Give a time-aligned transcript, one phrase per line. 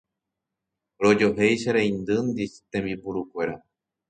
[1.03, 3.55] rojohéi che reindyndi tembipurukuéra